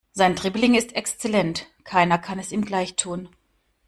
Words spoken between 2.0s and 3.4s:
kann es ihm gleich tun.